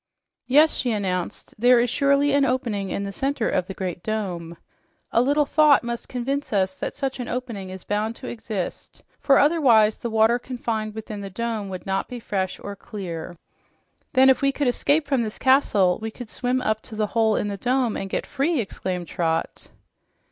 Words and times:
"Yes," 0.47 0.77
she 0.77 0.89
announced, 0.89 1.53
"there 1.59 1.79
is 1.79 1.87
surely 1.87 2.33
an 2.33 2.43
opening 2.43 2.89
in 2.89 3.03
the 3.03 3.11
center 3.11 3.47
of 3.47 3.67
the 3.67 3.75
great 3.75 4.01
dome. 4.01 4.57
A 5.11 5.21
little 5.21 5.45
thought 5.45 5.83
must 5.83 6.09
convince 6.09 6.51
us 6.51 6.75
that 6.77 6.95
such 6.95 7.19
an 7.19 7.27
opening 7.27 7.69
is 7.69 7.83
bound 7.83 8.15
to 8.15 8.25
exist, 8.27 9.03
for 9.19 9.37
otherwise 9.37 9.99
the 9.99 10.09
water 10.09 10.39
confined 10.39 10.95
within 10.95 11.21
the 11.21 11.29
dome 11.29 11.69
would 11.69 11.85
not 11.85 12.07
be 12.07 12.19
fresh 12.19 12.59
or 12.63 12.75
clear." 12.75 13.37
"Then 14.13 14.27
if 14.31 14.41
we 14.41 14.51
could 14.51 14.67
escape 14.67 15.05
from 15.05 15.21
this 15.21 15.37
castle, 15.37 15.99
we 16.01 16.09
could 16.09 16.31
swim 16.31 16.63
up 16.63 16.81
to 16.81 16.95
the 16.95 17.05
hole 17.13 17.35
in 17.35 17.47
the 17.47 17.55
dome 17.57 17.95
and 17.95 18.09
get 18.09 18.25
free!" 18.25 18.59
exclaimed 18.59 19.07
Trot. 19.07 19.67